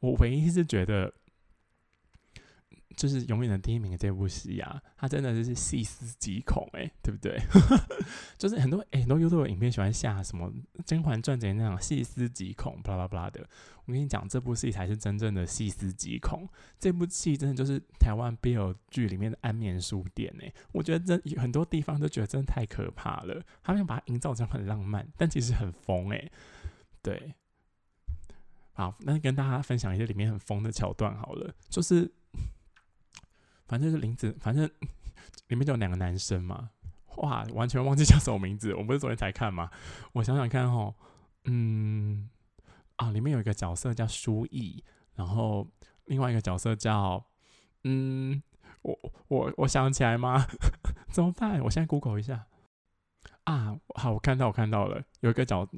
[0.00, 1.12] 我唯一是觉得。
[2.96, 7.38] 就是永远的第一名的这部戏啊，它真的就是细思极恐哎，对不对？
[8.38, 10.50] 就是很多哎很多 YouTube 影片喜欢下什么
[10.84, 13.46] 《甄嬛传》怎那样细思极恐，巴拉巴拉的。
[13.86, 16.48] 我跟你讲，这部戏才是真正的细思极恐。
[16.78, 23.42] 这部戏真的就是台湾 BL 剧里面的安眠书店哎，我觉得真很多地方都觉得真的太可怕了。
[23.62, 26.30] 他们把它营造成很浪漫，但其实很疯哎。
[27.02, 27.34] 对，
[28.72, 32.10] 好，那跟大家分享一些里面很疯的桥段好了，就是。
[33.66, 34.68] 反正是林子，反正
[35.48, 36.70] 里面就有两个男生嘛，
[37.16, 38.74] 哇，完全忘记叫什么名字。
[38.74, 39.70] 我不是昨天才看吗？
[40.12, 40.94] 我想想看哈，
[41.44, 42.28] 嗯，
[42.96, 44.82] 啊，里面有一个角色叫舒毅，
[45.14, 45.66] 然后
[46.06, 47.24] 另外一个角色叫，
[47.84, 48.42] 嗯，
[48.82, 48.98] 我
[49.28, 50.46] 我我想起来吗？
[51.10, 51.60] 怎么办？
[51.62, 52.46] 我现在 Google 一下。
[53.44, 55.68] 啊，好，我看到我看到了，有一个角，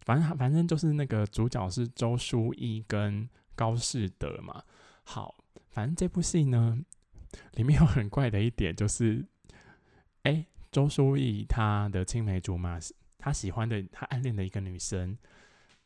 [0.00, 4.62] 反正反正就是那个主角是周书毅跟高士德嘛。
[5.04, 5.34] 好，
[5.70, 6.84] 反正这部戏呢。
[7.52, 9.24] 里面有很怪的一点，就是，
[10.22, 12.78] 哎，周书毅他的青梅竹马，
[13.18, 15.16] 他喜欢的，他暗恋的一个女生，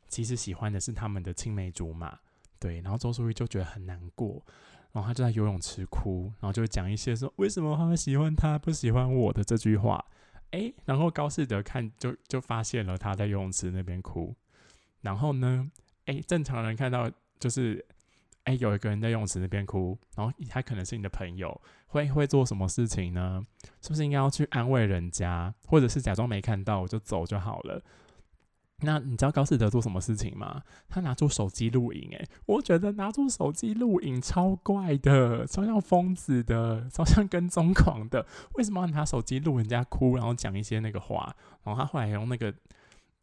[0.08, 2.18] 其实喜欢的是他们的青梅竹马，
[2.58, 2.80] 对。
[2.80, 4.44] 然后周书毅就觉得很难过，
[4.92, 10.04] 然后他就在游泳池哭，然后就讲一些说为什么他们喜欢他，不喜欢我的这句话，
[10.50, 14.34] 哎，然后高士德看就就发现了他在游泳池那边哭，
[15.02, 15.70] 然后呢，
[16.06, 17.84] 哎，正常人看到就是。
[18.44, 23.42] 哎，有一个人在泳池那边哭，然后他可能是你的朋友，会会做什么事情呢？
[23.80, 27.82] 是不是应该要去安慰人家，或者是假装没看到我就走就好了？
[28.80, 30.62] 那你知道高士德做什么事情吗？
[30.90, 38.26] 他拿出手机录影，哎，我觉得拿出手机录影超怪的，超像疯子的，超像跟踪狂的。
[38.54, 41.34] 为什么要拿手机录人家哭，然后讲一些那个话？
[41.62, 42.52] 然后他后来用那个。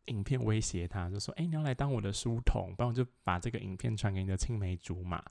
[0.06, 5.24] 影片威胁他，就说：“哎，你要来当我的书童，不然我就把这个影片传给你的青梅竹马，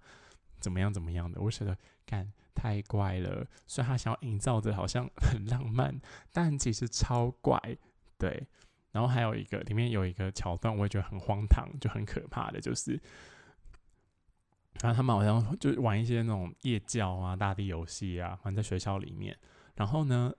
[0.58, 0.92] 怎么样？
[0.92, 3.46] 怎么样的？”我觉得，干太怪了。
[3.66, 6.00] 虽然他想要营造的好像很浪漫，
[6.32, 7.60] 但其实超怪。
[8.16, 8.46] 对，
[8.92, 12.92] 然后还有一个，里面有一个桥段，我也觉得很荒唐，就很可怕的，就是，
[14.82, 19.36] 然后他们好像就玩一些那种夜教啊、大地游戏啊，玩在学校里面，
[19.74, 20.32] 然后呢？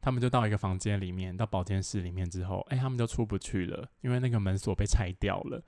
[0.00, 5.62] 他们就到一个房间里面，到保健室里面之后，哎，他们就出不去了，因为那个门锁被拆掉了。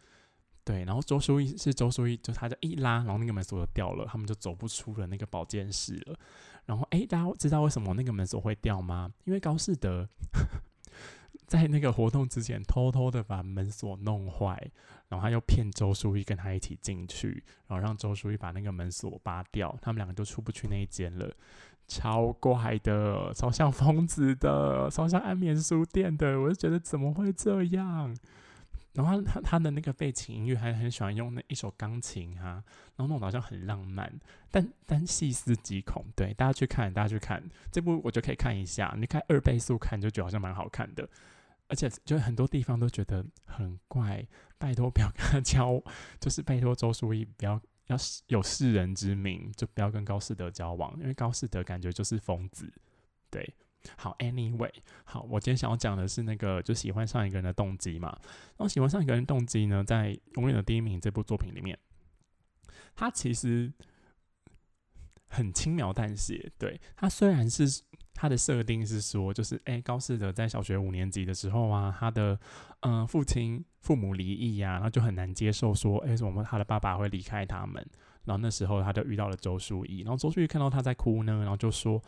[0.64, 6.16] 对，然后周书义是周书义，就他就一拉，然后那个门锁就掉了，他们就走不出了那个保健室了。
[6.64, 9.12] 然后，哎，大家知道为什么那个门锁会掉吗？
[9.24, 10.08] 因为高士德
[11.48, 14.70] 在那个活动之前偷偷的把门锁弄坏，
[15.08, 21.34] 然后他又骗周书义跟他一起进去，然后让周书义把那个门锁拔掉，他们两个就出不去那一间了。
[21.88, 28.16] 超怪的，超像疯子的，超像安眠书店的，我就觉得怎么会这样？
[28.94, 32.62] 然后他他的那个背景音乐还很喜欢用那一首钢琴啊，
[32.94, 34.12] 然后弄得好像很浪漫，
[34.50, 36.04] 但但细思极恐。
[36.14, 38.94] 对，大家去看，大家去看这部，我就可以看一下。
[38.98, 41.08] 你看二倍速看，就觉得好像蛮好看的，
[41.68, 44.26] 而且就很多地方都觉得很怪。
[44.58, 45.82] 拜托不要跟他交，
[46.20, 52.72] 就是拜托周淑怡不要要是有世人之名，就不要跟高士德交往，因为高士德感觉就是疯子。
[53.30, 53.54] 对。
[53.96, 58.16] 好，Anyway，好，我今天想要讲的是那个就喜欢上一个人的动机嘛。
[58.20, 61.76] 然后喜欢上一个人动机呢，在《永远的第一名》这部作品里面，
[62.94, 63.72] 他其实
[65.26, 66.52] 很轻描淡写。
[66.58, 67.82] 对他虽然是
[68.14, 72.38] 他的设定是说，就是哎，高士德在小学五年级的时候啊，他的
[72.80, 77.84] 嗯父亲父母离异呀，然后就很难接受说，哎，什么他的爸爸会离开他们。
[78.24, 82.02] 然后那时候他就遇到了周淑怡，然后周淑怡看到他在哭呢，然后就说。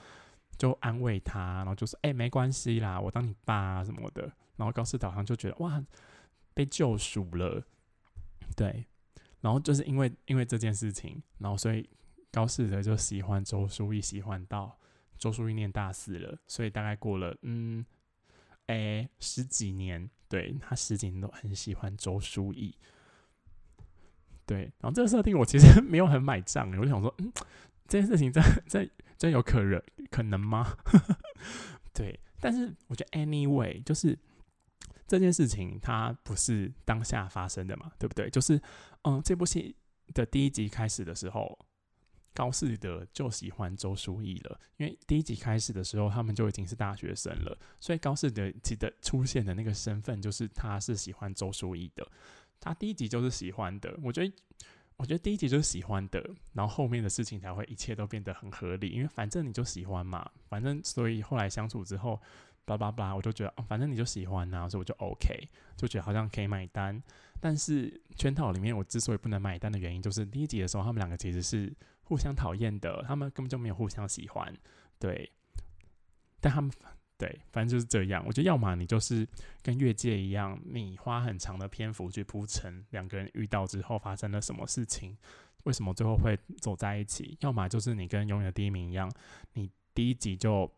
[0.57, 4.23] 就安慰他，然后就说：“哎，没关系啦，我当你爸啊什么的。”
[4.55, 5.83] 然后高士导航就觉得哇，
[6.55, 7.61] 被救赎了，
[8.55, 8.87] 对。
[9.41, 11.91] 然后就是因为因为这件事情，然后所以
[12.31, 14.79] 高士德就喜欢周淑怡，喜欢到
[15.19, 17.85] 周淑怡念大四了，所以大概过了嗯，
[18.67, 22.77] 哎十几年，对他十几年都很喜欢周淑怡，
[24.47, 24.63] 对。
[24.81, 27.33] 然后这个设定我其实 没有很买账，我就想说，嗯，
[27.87, 28.91] 这件事情真真。
[29.17, 30.77] 真有可能可能吗？
[31.95, 34.19] 对，但是我觉得 anyway 就是
[35.07, 38.29] 这件事情它不是当下发生的嘛，对不对？
[38.29, 38.61] 就是
[39.03, 39.75] 嗯，这部戏
[40.13, 41.57] 的第一集开始的时候，
[42.35, 52.07] 高士德就喜欢周淑怡了，因为第一集开始的时候他们就已经是大学生了，所以高士德记得出现的那个身份就是他是喜欢周淑怡的，
[52.61, 54.31] 他第一集就是喜欢的，我觉得。
[54.97, 62.23] 我觉得第一集就是喜欢的，然后后面的事情才会一切都变得很合理，因为反正你就喜欢嘛，反正所以后来相处之后，
[62.65, 67.03] 叭叭叭，我就觉得，反正你就喜欢呐，所以我就 OK，就觉得好像可以买单。
[67.41, 74.55] 但是圈套里面，我之所以不能买单的原因，就是第一集的时候他们两个其实是互相讨厌的，他们根本就没有互相喜欢，
[74.99, 75.33] 对，
[76.41, 76.71] 但他们。
[77.17, 78.25] 对，反正就是这样。
[78.27, 79.27] 我觉得，要么你就是
[79.63, 85.17] 跟越界一样，你花很长的篇幅去铺陈两个人遇到之后发生了什么事情，
[85.63, 89.09] 为什么最后会走在一起；要么就是你跟永远的第一名一样，
[89.53, 90.69] 你第一集就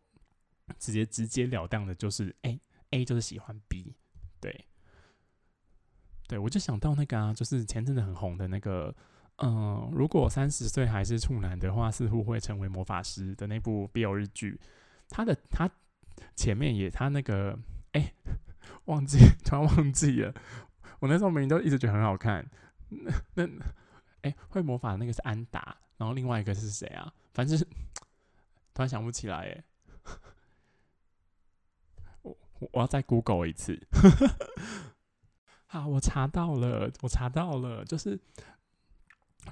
[0.79, 2.61] 直接直截了当的，就是哎
[2.91, 3.97] ，A 就是喜欢 B。
[4.39, 4.67] 对，
[6.29, 8.95] 对我就想到那个啊，就是前阵子很红的那个，
[9.39, 14.61] 嗯，如果三十岁还是处男的话，似乎会成为魔法师的那部 BL 日剧，
[15.09, 15.71] 他的他。
[16.35, 17.59] 前面也他那个
[17.93, 18.15] 哎，
[18.87, 20.35] 忘记突然忘记了，
[20.99, 22.49] 我那时候明明都一直觉得很好看。
[22.89, 23.47] 那那
[24.23, 27.13] 哎，会魔法那个是安达，然后另外一个是谁啊？
[27.35, 27.59] 反正
[28.73, 29.65] 突然想不起来哎。
[32.23, 32.37] 我
[32.73, 33.79] 我要再 Google 一次。
[35.67, 38.19] 好，我查到了，我查到了，就是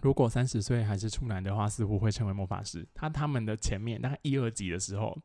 [0.03, 2.87] 如果三十岁还是处男的话，似乎会成为魔法师。
[2.95, 5.19] 他他们的前面大概一二集的时候。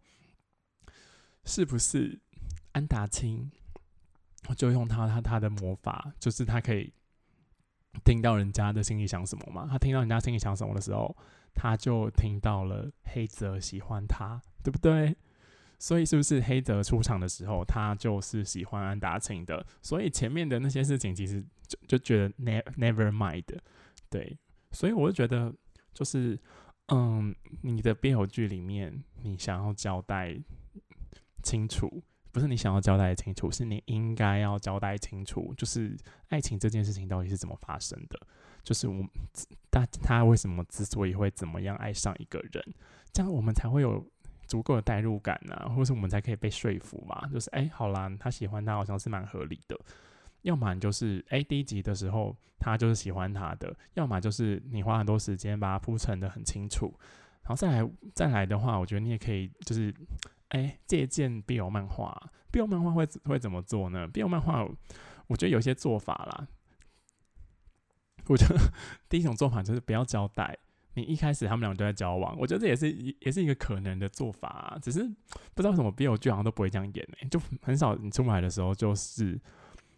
[1.46, 2.20] 是不是
[2.74, 3.50] 安达清
[4.56, 6.94] 就用他他他的魔法，就是他可以
[8.04, 9.66] 听到人家的心里想什么嘛？
[9.68, 11.16] 他听到人家心里想什么的时候，
[11.56, 15.16] 他就听到了黑泽喜欢他，对不对？
[15.80, 19.66] 所以是不是黑泽出场的时候，他就是喜欢安达清的？
[19.82, 23.46] 所以前面的那些事情，其实就就觉得 never never mind，
[24.10, 24.38] 对。
[24.72, 25.54] 所以我就觉得，
[25.94, 26.40] 就是
[26.88, 30.40] 嗯，你的变偶剧里面，你想要交代。
[31.42, 32.04] 清楚，
[32.34, 35.96] 不是你想要交代清楚，是你应该要交代清楚，就是
[36.28, 38.20] 爱情这件事情到底是怎么发生的，
[38.62, 39.02] 就是我
[39.72, 42.62] 他他为什么之所以会怎么样爱上一个人，
[43.14, 44.06] 这样我们才会有
[44.48, 47.26] 足够的代入感呢，或是我们才可以被说服嘛？
[47.30, 49.80] 就是哎，好啦，他喜欢他好像是蛮合理的，
[50.42, 56.94] 要么就是哎第一集的时候他就是喜欢他的，要么就是你花很多时间把它铺陈的很清楚，
[57.44, 59.94] 然后再来再来的话，我觉得你也可以就是。
[60.50, 64.68] 哎，借鉴 BL 漫画，BL 漫画会会怎么做呢？BL 漫画，
[65.28, 66.48] 我觉得有些做法啦。
[68.26, 68.58] 我觉得
[69.08, 70.58] 第一种做法就是不要交代，
[70.96, 74.76] 你一开始他们两个都在交往，我觉得这也是也是一个可能的做法。
[74.82, 75.04] 只是
[75.54, 79.40] 不知道为什么 BL 剧好像都不会这样演诶，就很少你出来的时候就是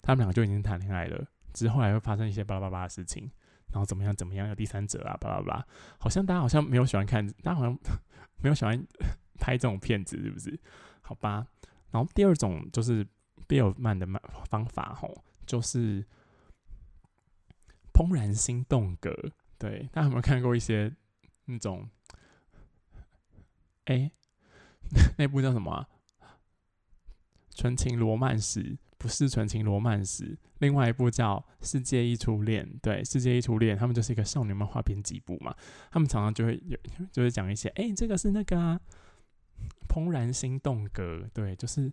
[0.02, 3.30] 他们两个就已经谈恋爱了，之后来会发生一些巴拉巴拉的事情，
[3.72, 5.66] 然后怎么样怎么样有第三者啊，巴拉巴拉，
[5.99, 7.78] 好像大家好像没有喜欢看，大家好像
[8.41, 8.86] 没有喜欢。
[9.41, 10.60] 拍这种片子是不是？
[11.02, 11.47] 好吧。
[11.89, 13.04] 然后第二种就是
[13.47, 16.06] 比较慢的慢方法吼，就是
[17.91, 19.12] 怦然心动格。
[19.58, 20.95] 对，大家有没有看过一些
[21.45, 21.89] 那种？
[23.86, 24.12] 哎，
[25.18, 25.88] 那部叫什么？
[27.56, 32.64] 纯情罗曼史不是纯情罗曼史，另外一部叫《世界一初恋》。
[32.84, 35.56] 对，《世界一初恋》他们就是一个少女漫画编辑部嘛，
[35.89, 36.78] 他们常常就会有，
[37.12, 38.80] 就会讲一些，哎，这个是那个，
[39.89, 41.91] 怦然心动格，对，就是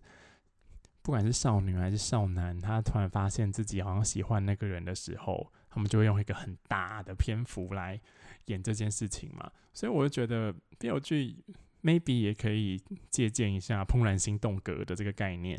[1.00, 7.98] 不管是少女还是少男，他突然发现自己好像喜欢那个人的时候，他们就会用一个很大的篇幅来
[8.48, 9.50] 演这件事情嘛。
[9.72, 11.36] 所以我就觉得 BL 剧
[11.82, 12.78] maybe 也可以
[13.09, 15.59] 借鉴一下怦然心动格的这个概念。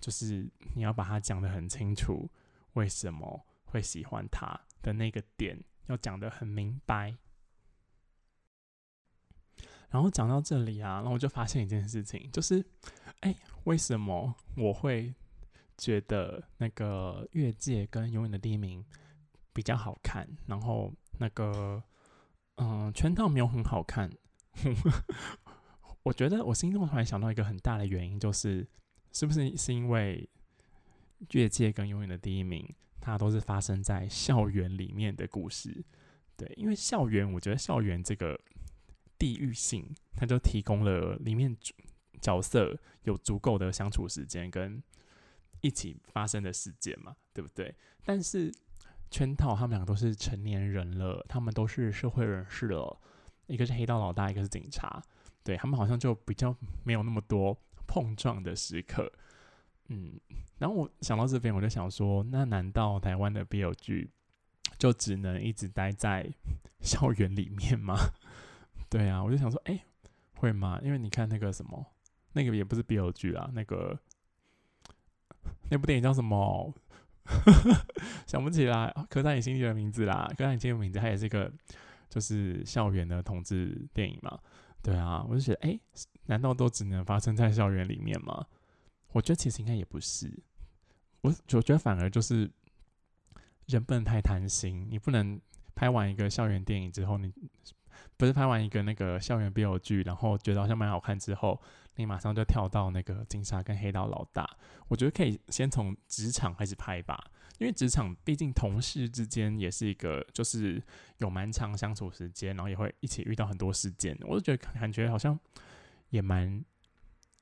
[0.00, 2.30] 就是你要把它讲的很清楚，
[2.72, 7.14] 为什么会喜欢他的那个点，要讲的很明白。
[9.90, 12.64] 然后讲到这里啊，然后我就发现一件事情，就是，
[13.20, 13.34] 哎，
[13.64, 15.12] 为什么我会
[15.76, 18.84] 觉得那个越界跟永远的第一名
[19.52, 21.82] 比较好看，然后那个
[22.56, 24.10] 嗯圈套没有很好看？
[26.04, 28.66] 我觉得我心中突然想到一个很大的原因，就是。
[29.12, 30.28] 是不是是因为
[31.32, 32.68] 越界跟永远的第一名，
[33.00, 35.84] 它都是发生在校园里面的故事？
[36.36, 38.40] 对，因为校园，我觉得校园这个
[39.18, 41.54] 地域性，它就提供了里面
[42.20, 44.82] 角色有足够的相处时间跟
[45.60, 47.74] 一起发生的事件嘛，对不对？
[48.04, 48.50] 但是
[49.10, 52.98] 圈套他们两个都是成年人了，他们都是社会人士了，
[53.46, 55.02] 一个是黑道老大，一个是警察，
[55.44, 57.58] 对他们好像就比较没有那么多。
[57.90, 59.12] 碰撞的时刻，
[59.88, 60.12] 嗯，
[60.58, 64.08] 然后我想到这边，我就想说，那难道台湾的 BL 剧
[64.78, 66.32] 就只能一直待在
[66.80, 67.96] 校园里面吗？
[68.88, 69.84] 对啊，我就想说，哎，
[70.34, 70.78] 会吗？
[70.84, 71.84] 因为你看那个什么，
[72.34, 73.98] 那个也不是 BL 剧啊，那个
[75.68, 76.72] 那部电影叫什么？
[78.24, 81.52] 想不起来，刻在你心底的名字啦，刻在你心底的名字，它也是一个
[82.08, 84.38] 就是校园的同志电影嘛。
[84.82, 85.80] 对啊，我就觉得，哎。
[86.26, 88.46] 难道都只能发生在校园里面吗？
[89.10, 90.32] 我觉得其实应该也不是。
[91.22, 92.48] 我我觉得反而就是
[93.66, 95.40] 人不能太贪心，你不能
[95.74, 97.32] 拍完一个校园电影之后，你
[98.16, 101.60] 不是拍完一个那个校园 BL 剧，然后觉得好像蛮好看之后，
[101.96, 104.48] 你马上就跳到那个金沙跟黑道老大。
[104.86, 107.28] 我觉得可以先从职场开始拍吧，
[107.60, 110.82] 因为职场毕竟同事之间也是一个，就是
[111.18, 114.18] 有蛮长相处时间，然后也会一起遇到很多事件。
[114.22, 115.38] 我就觉得感觉好像。
[116.12, 116.64] 也蛮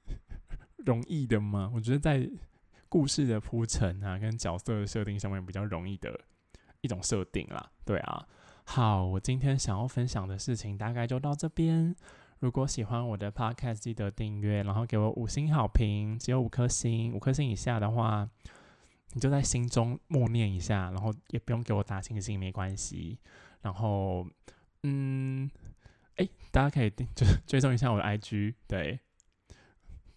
[0.85, 2.29] 容易的嘛，我觉得在
[2.87, 6.21] 故事的铺陈啊，跟角色的设定上面比较容易的
[6.83, 7.73] 一种设定啦。
[7.87, 8.29] 对啊，
[8.65, 11.97] 好，我今天想要分享的事情大概就到这边。
[12.41, 18.29] 如果喜欢我的 podcast，记得订阅，然后给我五星好评，只有五颗星，五颗星以下的话，
[19.13, 23.19] 你就在心中默念一下，然后也不用给我打星星，没关系。
[23.63, 24.27] 然后，
[24.83, 25.51] 嗯。
[26.17, 28.99] 哎，大家可以就是 追踪一下我的 IG，对，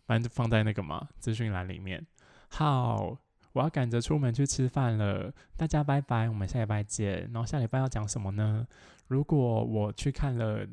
[0.07, 2.03] 反正就放在那个嘛资讯栏里面。
[2.49, 3.15] 好，
[3.53, 7.29] 我要赶着出门去吃饭了，大家拜拜，我们下礼拜见。
[7.31, 8.67] 然后下礼拜要讲什么呢？
[9.09, 10.65] 如果我去看了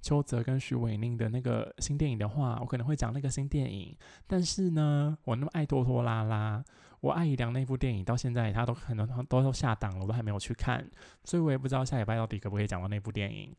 [0.00, 3.96] 邱泽跟徐伟宁的那个新电影的话，我可能会讲那个新电影。
[4.26, 6.64] 但是呢，我那么爱拖拖拉拉，
[7.02, 10.88] 我爱姨良那部电影到现在他都可能都都下档了，我都还没有去看，
[11.24, 13.52] 所以我也不知道下礼拜到底可不可以讲到那部电影。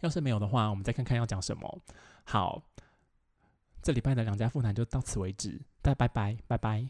[0.00, 1.80] 要是没有的话，我们再看看要讲什么。
[2.24, 2.62] 好，
[3.82, 6.86] 这礼拜的两家富男就到此为止，大家拜拜，拜拜。